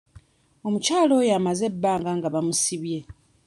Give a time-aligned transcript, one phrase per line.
[0.67, 2.99] Omukyala oyo amaze ebbanga nga bamusibye.